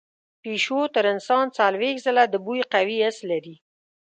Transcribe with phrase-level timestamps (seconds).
[0.41, 3.55] پیشو تر انسان څلوېښت ځله د بوی قوي حس لري.